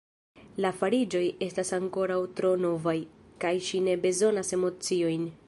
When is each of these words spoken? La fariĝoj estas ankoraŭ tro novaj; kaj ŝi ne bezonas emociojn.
La 0.63 0.69
fariĝoj 0.77 1.21
estas 1.47 1.73
ankoraŭ 1.77 2.17
tro 2.39 2.55
novaj; 2.65 2.97
kaj 3.45 3.53
ŝi 3.69 3.85
ne 3.91 3.99
bezonas 4.09 4.53
emociojn. 4.61 5.35